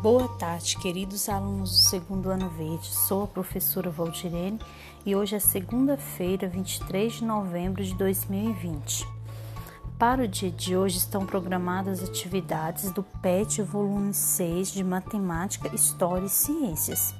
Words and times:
Boa 0.00 0.28
tarde, 0.28 0.76
queridos 0.76 1.28
alunos 1.28 1.70
do 1.70 1.76
segundo 1.76 2.30
ano 2.30 2.48
verde. 2.50 2.86
Sou 2.86 3.24
a 3.24 3.26
professora 3.26 3.90
Valdirene 3.90 4.60
e 5.04 5.16
hoje 5.16 5.34
é 5.34 5.40
segunda-feira, 5.40 6.46
23 6.48 7.14
de 7.14 7.24
novembro 7.24 7.82
de 7.82 7.96
2020. 7.96 9.04
Para 9.98 10.22
o 10.22 10.28
dia 10.28 10.52
de 10.52 10.76
hoje 10.76 10.98
estão 10.98 11.26
programadas 11.26 12.00
atividades 12.00 12.92
do 12.92 13.02
PET 13.02 13.60
volume 13.62 14.14
6 14.14 14.70
de 14.70 14.84
Matemática, 14.84 15.74
História 15.74 16.26
e 16.26 16.30
Ciências. 16.30 17.12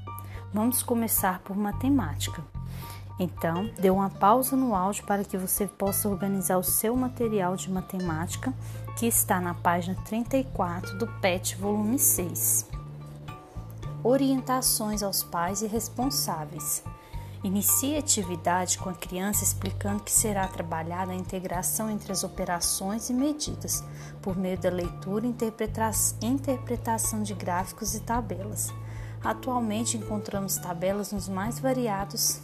Vamos 0.55 0.81
começar 0.81 1.41
por 1.41 1.57
matemática. 1.57 2.45
Então, 3.19 3.69
dê 3.77 3.91
uma 3.91 4.09
pausa 4.09 4.55
no 4.55 4.77
áudio 4.77 5.05
para 5.05 5.25
que 5.25 5.37
você 5.37 5.67
possa 5.67 6.09
organizar 6.09 6.57
o 6.57 6.63
seu 6.63 6.95
material 6.97 7.57
de 7.57 7.69
matemática, 7.69 8.55
que 8.97 9.07
está 9.07 9.41
na 9.41 9.55
página 9.55 9.97
34 10.05 10.97
do 10.97 11.09
PET 11.20 11.56
volume 11.56 11.98
6. 11.98 12.77
Orientações 14.02 15.02
aos 15.02 15.25
pais 15.25 15.61
e 15.61 15.66
responsáveis. 15.66 16.84
Inicie 17.43 17.97
atividade 17.97 18.79
com 18.79 18.88
a 18.88 18.95
criança 18.95 19.43
explicando 19.45 20.02
que 20.02 20.11
será 20.11 20.47
trabalhada 20.47 21.12
a 21.12 21.16
integração 21.16 21.91
entre 21.91 22.12
as 22.12 22.24
operações 22.24 23.11
e 23.11 23.12
medidas, 23.12 23.84
por 24.23 24.37
meio 24.37 24.59
da 24.59 24.71
leitura 24.71 25.27
e 25.27 26.27
interpretação 26.27 27.23
de 27.23 27.34
gráficos 27.34 27.95
e 27.95 28.01
tabelas. 28.01 28.73
Atualmente 29.23 29.97
encontramos 29.97 30.57
tabelas 30.57 31.12
nos 31.12 31.29
mais 31.29 31.59
variados 31.59 32.41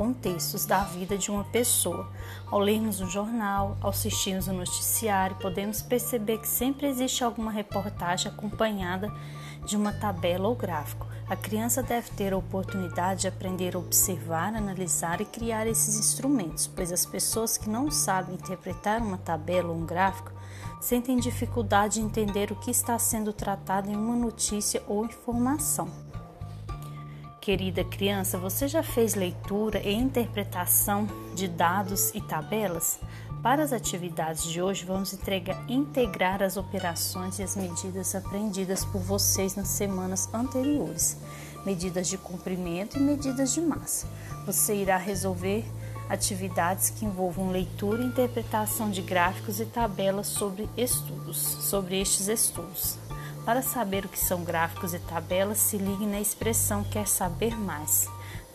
contextos 0.00 0.64
da 0.64 0.82
vida 0.82 1.18
de 1.18 1.30
uma 1.30 1.44
pessoa. 1.44 2.10
Ao 2.50 2.58
lermos 2.58 3.02
um 3.02 3.10
jornal, 3.10 3.76
ao 3.82 3.90
assistirmos 3.90 4.48
um 4.48 4.54
noticiário, 4.54 5.36
podemos 5.36 5.82
perceber 5.82 6.38
que 6.38 6.48
sempre 6.48 6.86
existe 6.86 7.22
alguma 7.22 7.50
reportagem 7.52 8.32
acompanhada 8.32 9.12
de 9.66 9.76
uma 9.76 9.92
tabela 9.92 10.48
ou 10.48 10.56
gráfico. 10.56 11.06
A 11.28 11.36
criança 11.36 11.82
deve 11.82 12.08
ter 12.12 12.32
a 12.32 12.38
oportunidade 12.38 13.20
de 13.20 13.28
aprender 13.28 13.76
a 13.76 13.78
observar, 13.78 14.54
analisar 14.54 15.20
e 15.20 15.26
criar 15.26 15.66
esses 15.66 15.98
instrumentos, 15.98 16.66
pois 16.66 16.90
as 16.90 17.04
pessoas 17.04 17.58
que 17.58 17.68
não 17.68 17.90
sabem 17.90 18.36
interpretar 18.36 19.02
uma 19.02 19.18
tabela 19.18 19.68
ou 19.68 19.76
um 19.76 19.84
gráfico 19.84 20.32
sentem 20.80 21.18
dificuldade 21.18 21.96
de 21.96 22.00
entender 22.00 22.50
o 22.50 22.56
que 22.56 22.70
está 22.70 22.98
sendo 22.98 23.34
tratado 23.34 23.90
em 23.90 23.96
uma 23.96 24.16
notícia 24.16 24.82
ou 24.88 25.04
informação. 25.04 26.09
Querida 27.40 27.82
criança, 27.82 28.36
você 28.36 28.68
já 28.68 28.82
fez 28.82 29.14
leitura 29.14 29.80
e 29.80 29.94
interpretação 29.94 31.08
de 31.34 31.48
dados 31.48 32.10
e 32.14 32.20
tabelas? 32.20 33.00
Para 33.42 33.62
as 33.62 33.72
atividades 33.72 34.44
de 34.44 34.60
hoje, 34.60 34.84
vamos 34.84 35.14
entregar, 35.14 35.64
integrar 35.66 36.42
as 36.42 36.58
operações 36.58 37.38
e 37.38 37.42
as 37.42 37.56
medidas 37.56 38.14
aprendidas 38.14 38.84
por 38.84 39.00
vocês 39.00 39.56
nas 39.56 39.68
semanas 39.68 40.28
anteriores, 40.34 41.16
medidas 41.64 42.08
de 42.08 42.18
comprimento 42.18 42.98
e 42.98 43.00
medidas 43.00 43.54
de 43.54 43.62
massa. 43.62 44.06
Você 44.44 44.74
irá 44.74 44.98
resolver 44.98 45.64
atividades 46.10 46.90
que 46.90 47.06
envolvam 47.06 47.50
leitura 47.50 48.02
e 48.02 48.06
interpretação 48.06 48.90
de 48.90 49.00
gráficos 49.00 49.60
e 49.60 49.64
tabelas 49.64 50.26
sobre 50.26 50.68
estudos, 50.76 51.38
sobre 51.38 51.98
estes 51.98 52.28
estudos. 52.28 52.98
Para 53.44 53.62
saber 53.62 54.04
o 54.04 54.08
que 54.08 54.18
são 54.18 54.44
gráficos 54.44 54.94
e 54.94 54.98
tabelas, 54.98 55.58
se 55.58 55.78
ligue 55.78 56.06
na 56.06 56.20
expressão 56.20 56.84
quer 56.84 57.06
saber 57.06 57.56
mais. 57.58 58.06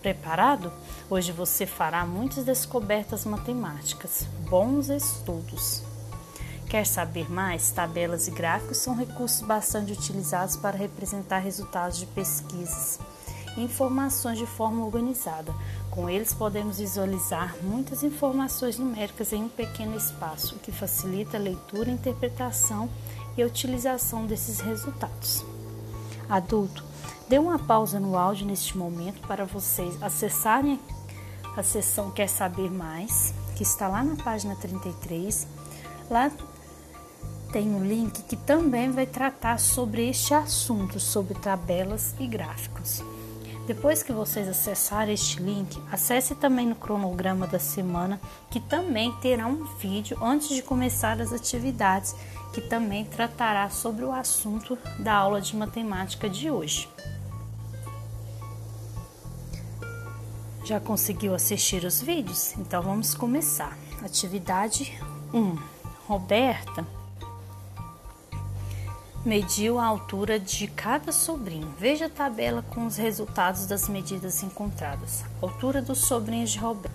Preparado? 0.02 0.72
Hoje 1.10 1.32
você 1.32 1.66
fará 1.66 2.06
muitas 2.06 2.46
descobertas 2.46 3.26
matemáticas. 3.26 4.28
Bons 4.50 4.90
estudos! 4.90 5.82
Quer 6.70 6.86
saber 6.86 7.32
mais? 7.32 7.72
Tabelas 7.72 8.28
e 8.28 8.32
gráficos 8.32 8.78
são 8.78 8.96
recursos 8.96 9.42
bastante 9.42 9.92
utilizados 9.92 10.56
para 10.56 10.78
representar 10.78 11.40
resultados 11.40 11.98
de 11.98 12.06
pesquisas 12.08 13.00
informações 13.58 14.38
de 14.38 14.46
forma 14.46 14.86
organizada. 14.86 15.54
Com 15.90 16.10
eles 16.10 16.34
podemos 16.34 16.78
visualizar 16.78 17.56
muitas 17.62 18.04
informações 18.04 18.78
numéricas 18.78 19.32
em 19.34 19.44
um 19.44 19.50
pequeno 19.50 19.96
espaço, 19.96 20.56
o 20.56 20.60
que 20.60 20.72
facilita 20.72 21.38
a 21.38 21.40
leitura, 21.40 21.90
interpretação 21.90 22.90
e 23.38 23.44
a 23.44 23.46
utilização 23.46 24.26
desses 24.26 24.60
resultados. 24.60 25.46
Adulto, 26.30 26.84
dê 27.30 27.38
uma 27.38 27.60
pausa 27.60 28.00
no 28.00 28.18
áudio 28.18 28.46
neste 28.46 28.78
momento 28.78 29.26
para 29.28 29.46
vocês 29.46 30.02
acessarem 30.02 30.80
a 31.56 31.64
seção 31.64 32.12
Quer 32.12 32.28
Saber 32.28 32.70
Mais, 32.70 33.34
que 33.56 33.64
está 33.64 33.88
lá 33.88 34.04
na 34.04 34.22
página 34.22 34.56
33. 34.56 35.48
Lá 36.10 36.30
tem 37.52 37.70
um 37.70 37.86
link 37.86 38.24
que 38.24 38.36
também 38.36 38.92
vai 38.92 39.06
tratar 39.06 39.60
sobre 39.60 40.10
este 40.10 40.34
assunto, 40.34 41.00
sobre 41.00 41.36
tabelas 41.36 42.14
e 42.20 42.28
gráficos. 42.28 43.02
Depois 43.68 44.04
que 44.04 44.12
vocês 44.12 44.48
acessarem 44.48 45.16
este 45.16 45.42
link, 45.42 45.82
acesse 45.92 46.36
também 46.36 46.68
no 46.68 46.76
cronograma 46.76 47.48
da 47.48 47.58
semana, 47.58 48.22
que 48.52 48.60
também 48.60 49.12
terá 49.14 49.48
um 49.48 49.64
vídeo 49.78 50.18
antes 50.22 50.50
de 50.50 50.62
começar 50.62 51.20
as 51.20 51.34
atividades, 51.34 52.16
que 52.54 52.62
também 52.62 53.04
tratará 53.06 53.68
sobre 53.72 54.06
o 54.06 54.12
assunto 54.12 54.78
da 55.00 55.14
aula 55.14 55.42
de 55.42 55.56
matemática 55.56 56.30
de 56.30 56.52
hoje. 56.52 56.88
Já 60.64 60.80
conseguiu 60.80 61.34
assistir 61.34 61.84
os 61.86 62.02
vídeos? 62.02 62.56
Então 62.58 62.84
vamos 62.84 63.16
começar. 63.16 63.76
Atividade 64.04 64.96
1. 65.34 65.58
Roberta 66.08 66.86
mediu 69.26 69.80
a 69.80 69.86
altura 69.86 70.40
de 70.40 70.68
cada 70.68 71.12
sobrinho. 71.12 71.74
Veja 71.80 72.06
a 72.06 72.10
tabela 72.10 72.62
com 72.62 72.86
os 72.86 72.96
resultados 72.96 73.66
das 73.66 73.90
medidas 73.90 74.44
encontradas. 74.44 75.26
Altura 75.42 75.82
dos 75.82 76.00
sobrinhos 76.00 76.52
de 76.52 76.60
Roberto. 76.60 76.94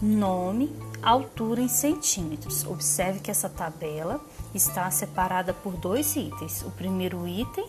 Nome, 0.00 0.74
altura 1.02 1.60
em 1.60 1.68
centímetros. 1.68 2.64
Observe 2.64 3.20
que 3.20 3.30
essa 3.30 3.48
tabela 3.48 4.20
está 4.54 4.90
separada 4.90 5.52
por 5.52 5.76
dois 5.76 6.16
itens. 6.16 6.62
O 6.62 6.70
primeiro 6.70 7.28
item. 7.28 7.68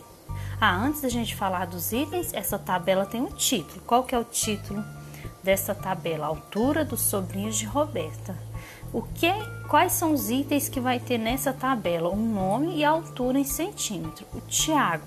Ah, 0.58 0.74
antes 0.74 1.02
da 1.02 1.08
gente 1.08 1.36
falar 1.36 1.66
dos 1.66 1.92
itens, 1.92 2.32
essa 2.32 2.58
tabela 2.58 3.04
tem 3.04 3.20
um 3.20 3.32
título. 3.32 3.82
Qual 3.86 4.04
que 4.04 4.14
é 4.14 4.18
o 4.18 4.24
título 4.24 4.82
dessa 5.42 5.74
tabela? 5.74 6.26
Altura 6.26 6.82
dos 6.84 7.00
sobrinhos 7.00 7.56
de 7.56 7.66
Roberta. 7.66 8.49
O 8.92 9.02
que, 9.02 9.30
quais 9.68 9.92
são 9.92 10.12
os 10.12 10.30
itens 10.30 10.68
que 10.68 10.80
vai 10.80 10.98
ter 10.98 11.16
nessa 11.16 11.52
tabela? 11.52 12.10
Um 12.10 12.34
nome 12.34 12.76
e 12.76 12.84
a 12.84 12.90
altura 12.90 13.38
em 13.38 13.44
centímetro. 13.44 14.26
O 14.34 14.40
Tiago, 14.40 15.06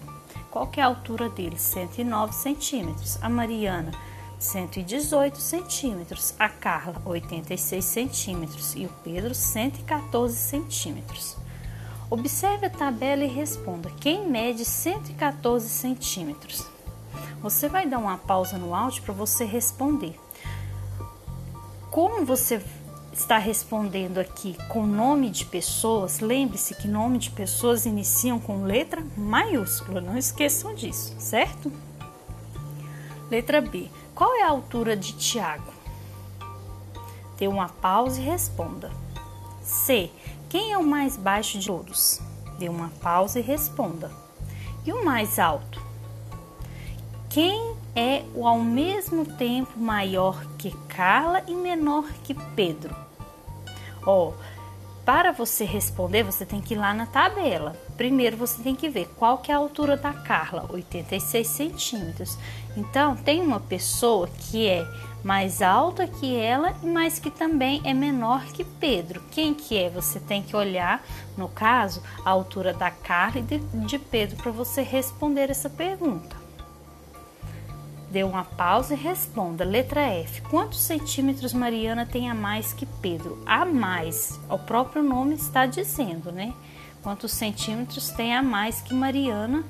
qual 0.50 0.68
que 0.68 0.80
é 0.80 0.84
a 0.84 0.88
altura 0.88 1.28
dele? 1.28 1.60
109 1.60 2.34
centímetros. 2.34 3.22
A 3.22 3.28
Mariana, 3.28 3.92
118 4.40 5.38
centímetros. 5.38 6.34
A 6.40 6.48
Carla, 6.48 7.02
86 7.04 7.84
centímetros. 7.84 8.74
E 8.74 8.86
o 8.86 8.90
Pedro, 9.04 9.36
114 9.36 10.34
centímetros. 10.34 11.36
Observe 12.10 12.68
a 12.68 12.70
tabela 12.70 13.26
e 13.26 13.28
responda: 13.28 13.92
quem 14.00 14.30
mede 14.30 14.64
114 14.64 15.68
centímetros? 15.68 16.66
Você 17.42 17.68
vai 17.68 17.86
dar 17.86 17.98
uma 17.98 18.18
pausa 18.18 18.58
no 18.58 18.74
áudio 18.74 19.04
para 19.04 19.14
você 19.14 19.44
responder. 19.44 20.18
Como 21.92 22.26
você 22.26 22.62
está 23.14 23.38
respondendo 23.38 24.18
aqui 24.18 24.58
com 24.68 24.86
nome 24.86 25.30
de 25.30 25.46
pessoas, 25.46 26.20
lembre-se 26.20 26.74
que 26.76 26.88
nome 26.88 27.20
de 27.20 27.30
pessoas 27.30 27.86
iniciam 27.86 28.40
com 28.40 28.64
letra 28.64 29.06
maiúscula, 29.16 30.02
não 30.02 30.18
esqueçam 30.18 30.74
disso, 30.74 31.16
certo? 31.20 31.72
Letra 33.30 33.62
B. 33.62 33.88
Qual 34.16 34.34
é 34.36 34.44
a 34.44 34.50
altura 34.50 34.98
de 34.98 35.14
Tiago? 35.14 35.72
Dê 37.38 37.48
uma 37.48 37.70
pausa 37.70 38.20
e 38.20 38.24
responda. 38.24 38.92
C. 39.62 40.12
Quem 40.50 40.72
é 40.72 40.78
o 40.78 40.84
mais 40.84 41.16
baixo 41.16 41.58
de 41.58 41.68
todos? 41.68 42.20
Dê 42.60 42.70
uma 42.70 42.90
pausa 43.02 43.40
e 43.40 43.42
responda. 43.42 44.12
E 44.86 44.92
o 44.92 45.04
mais 45.04 45.40
alto? 45.40 45.82
Quem 47.30 47.73
é 47.96 48.24
o 48.34 48.48
ao 48.48 48.60
mesmo 48.60 49.26
tempo 49.26 49.80
maior 49.80 50.46
que 50.58 50.72
Carla 50.88 51.44
e 51.48 51.54
menor 51.54 52.06
que 52.24 52.34
Pedro? 52.56 52.96
Ó, 54.06 54.30
oh, 54.30 54.34
para 55.06 55.34
você 55.34 55.66
responder, 55.66 56.24
você 56.24 56.46
tem 56.46 56.62
que 56.62 56.74
ir 56.76 56.78
lá 56.78 56.94
na 56.94 57.06
tabela. 57.06 57.76
Primeiro 57.98 58.38
você 58.38 58.64
tem 58.64 58.74
que 58.74 58.88
ver 58.88 59.14
qual 59.18 59.38
que 59.38 59.52
é 59.52 59.56
a 59.56 59.58
altura 59.58 59.98
da 59.98 60.14
Carla, 60.14 60.66
86 60.72 61.46
centímetros. 61.46 62.38
Então, 62.78 63.16
tem 63.16 63.42
uma 63.42 63.60
pessoa 63.60 64.28
que 64.28 64.66
é 64.66 64.88
mais 65.22 65.62
alta 65.62 66.08
que 66.08 66.36
ela, 66.38 66.74
mas 66.82 67.20
que 67.20 67.30
também 67.30 67.82
é 67.84 67.94
menor 67.94 68.46
que 68.46 68.64
Pedro. 68.64 69.22
Quem 69.32 69.54
que 69.54 69.78
é? 69.78 69.90
Você 69.90 70.22
tem 70.22 70.42
que 70.42 70.56
olhar, 70.56 71.04
no 71.38 71.50
caso, 71.50 72.02
a 72.24 72.30
altura 72.30 72.74
da 72.74 72.90
Carla 72.90 73.40
e 73.40 73.44
de, 73.44 73.58
de 73.60 74.00
Pedro 74.00 74.38
para 74.38 74.52
você 74.52 74.82
responder 74.82 75.50
essa 75.50 75.70
pergunta. 75.70 76.43
Dê 78.14 78.24
uma 78.24 78.44
pausa 78.44 78.94
e 78.94 78.98
responda. 78.98 79.64
Letra 79.64 80.02
F. 80.02 80.44
Quantos 80.44 80.82
centímetros 80.82 81.52
Mariana 81.52 82.06
tem 82.06 82.30
a 82.30 82.36
mais 82.36 82.72
que 82.72 82.86
Pedro? 82.86 83.42
A 83.44 83.66
mais. 83.66 84.40
O 84.48 84.60
próprio 84.60 85.02
nome 85.02 85.34
está 85.34 85.66
dizendo, 85.66 86.32
né? 86.32 86.54
Quantos 87.02 87.32
centímetros 87.32 88.12
tem 88.12 88.36
a 88.36 88.44
mais 88.44 88.82
que 88.82 88.94
Mariana 88.94 89.64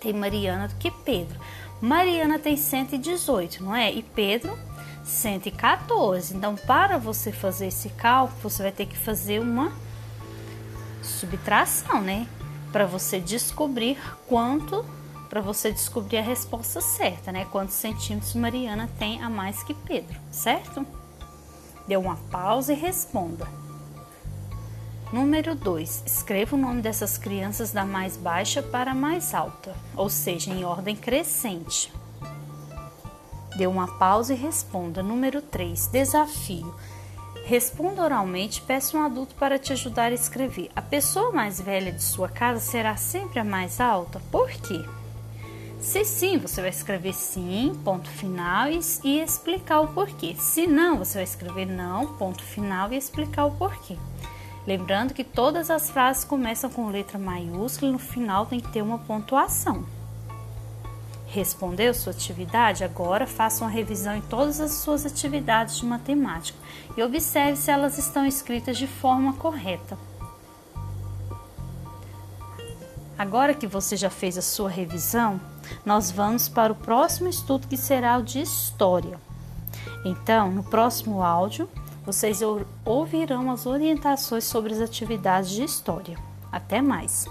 tem 0.00 0.14
Mariana 0.14 0.68
do 0.68 0.76
que 0.76 0.90
Pedro. 0.90 1.38
Mariana 1.78 2.38
tem 2.38 2.56
118, 2.56 3.62
não 3.62 3.76
é? 3.76 3.92
E 3.92 4.02
Pedro 4.02 4.58
114. 5.04 6.34
Então, 6.34 6.56
para 6.56 6.96
você 6.96 7.30
fazer 7.30 7.66
esse 7.66 7.90
cálculo, 7.90 8.40
você 8.40 8.62
vai 8.62 8.72
ter 8.72 8.86
que 8.86 8.96
fazer 8.96 9.40
uma 9.40 9.70
subtração, 11.02 12.00
né? 12.00 12.26
Para 12.72 12.86
você 12.86 13.20
descobrir 13.20 13.98
quanto, 14.26 14.84
para 15.32 15.40
você 15.40 15.72
descobrir 15.72 16.18
a 16.18 16.22
resposta 16.22 16.82
certa, 16.82 17.32
né? 17.32 17.46
Quantos 17.46 17.76
centímetros 17.76 18.34
Mariana 18.34 18.86
tem 18.98 19.22
a 19.22 19.30
mais 19.30 19.62
que 19.62 19.72
Pedro, 19.72 20.20
certo? 20.30 20.86
Dê 21.88 21.96
uma 21.96 22.16
pausa 22.30 22.74
e 22.74 22.76
responda. 22.76 23.48
Número 25.10 25.54
2. 25.54 26.02
Escreva 26.04 26.54
o 26.54 26.58
nome 26.58 26.82
dessas 26.82 27.16
crianças 27.16 27.72
da 27.72 27.82
mais 27.82 28.14
baixa 28.14 28.62
para 28.62 28.90
a 28.90 28.94
mais 28.94 29.32
alta, 29.32 29.74
ou 29.96 30.10
seja, 30.10 30.52
em 30.52 30.66
ordem 30.66 30.94
crescente. 30.94 31.90
Dê 33.56 33.66
uma 33.66 33.88
pausa 33.96 34.34
e 34.34 34.36
responda. 34.36 35.02
Número 35.02 35.40
3. 35.40 35.86
Desafio. 35.86 36.74
Responda 37.46 38.02
oralmente, 38.02 38.60
peça 38.60 38.98
um 38.98 39.02
adulto 39.02 39.34
para 39.36 39.58
te 39.58 39.72
ajudar 39.72 40.12
a 40.12 40.14
escrever. 40.14 40.70
A 40.76 40.82
pessoa 40.82 41.32
mais 41.32 41.58
velha 41.58 41.90
de 41.90 42.02
sua 42.02 42.28
casa 42.28 42.60
será 42.60 42.96
sempre 42.96 43.40
a 43.40 43.44
mais 43.44 43.80
alta? 43.80 44.20
Por 44.30 44.50
quê? 44.50 44.84
Se 45.82 46.04
sim, 46.04 46.38
você 46.38 46.60
vai 46.60 46.70
escrever 46.70 47.12
sim, 47.12 47.72
ponto 47.84 48.08
final 48.08 48.68
e, 48.68 48.78
e 49.02 49.18
explicar 49.18 49.80
o 49.80 49.88
porquê. 49.88 50.36
Se 50.38 50.64
não, 50.64 50.98
você 50.98 51.14
vai 51.14 51.24
escrever 51.24 51.66
não, 51.66 52.14
ponto 52.14 52.40
final 52.40 52.92
e 52.92 52.96
explicar 52.96 53.46
o 53.46 53.50
porquê. 53.50 53.98
Lembrando 54.64 55.12
que 55.12 55.24
todas 55.24 55.70
as 55.70 55.90
frases 55.90 56.22
começam 56.22 56.70
com 56.70 56.88
letra 56.88 57.18
maiúscula 57.18 57.90
e 57.90 57.92
no 57.92 57.98
final 57.98 58.46
tem 58.46 58.60
que 58.60 58.70
ter 58.70 58.80
uma 58.80 59.00
pontuação. 59.00 59.84
Respondeu 61.26 61.92
sua 61.92 62.12
atividade? 62.12 62.84
Agora 62.84 63.26
faça 63.26 63.64
uma 63.64 63.70
revisão 63.70 64.14
em 64.14 64.22
todas 64.22 64.60
as 64.60 64.70
suas 64.74 65.04
atividades 65.04 65.78
de 65.78 65.84
matemática 65.84 66.58
e 66.96 67.02
observe 67.02 67.56
se 67.56 67.72
elas 67.72 67.98
estão 67.98 68.24
escritas 68.24 68.78
de 68.78 68.86
forma 68.86 69.32
correta. 69.32 69.98
Agora 73.18 73.52
que 73.52 73.66
você 73.66 73.96
já 73.96 74.10
fez 74.10 74.38
a 74.38 74.42
sua 74.42 74.68
revisão, 74.68 75.40
nós 75.84 76.10
vamos 76.10 76.48
para 76.48 76.72
o 76.72 76.76
próximo 76.76 77.28
estudo 77.28 77.68
que 77.68 77.76
será 77.76 78.18
o 78.18 78.22
de 78.22 78.40
história. 78.40 79.18
Então, 80.04 80.50
no 80.50 80.62
próximo 80.62 81.22
áudio, 81.22 81.68
vocês 82.04 82.40
ouvirão 82.84 83.50
as 83.50 83.66
orientações 83.66 84.44
sobre 84.44 84.72
as 84.72 84.80
atividades 84.80 85.50
de 85.50 85.62
história. 85.62 86.16
Até 86.50 86.82
mais! 86.82 87.26